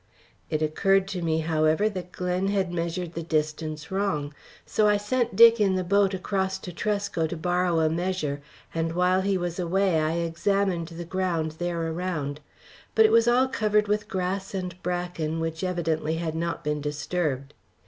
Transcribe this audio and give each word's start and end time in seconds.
It 0.49 0.63
occurred 0.63 1.07
to 1.09 1.21
me, 1.21 1.41
however, 1.41 1.87
that 1.87 2.11
Glen 2.11 2.47
had 2.47 2.73
measured 2.73 3.13
the 3.13 3.21
distance 3.21 3.91
wrong. 3.91 4.33
So 4.65 4.87
I 4.87 4.97
sent 4.97 5.35
Dick 5.35 5.59
in 5.59 5.75
the 5.75 5.83
boat 5.83 6.15
across 6.15 6.57
to 6.57 6.73
Tresco 6.73 7.27
to 7.27 7.37
borrow 7.37 7.81
a 7.81 7.87
measure, 7.87 8.41
and 8.73 8.93
while 8.93 9.21
he 9.21 9.37
was 9.37 9.59
away 9.59 9.99
I 9.99 10.13
examined 10.13 10.87
the 10.87 11.05
ground 11.05 11.51
there 11.59 11.83
around; 11.91 12.39
but 12.95 13.05
it 13.05 13.11
was 13.11 13.27
all 13.27 13.47
covered 13.47 13.87
with 13.87 14.07
grass 14.07 14.55
and 14.55 14.81
bracken, 14.81 15.39
which 15.39 15.63
evidently 15.63 16.15
had 16.15 16.33
not 16.33 16.63
been 16.63 16.81
disturbed. 16.81 17.53